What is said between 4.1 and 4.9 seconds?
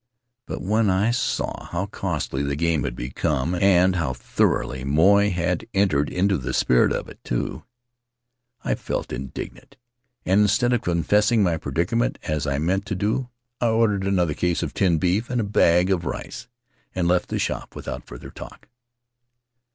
thoroughly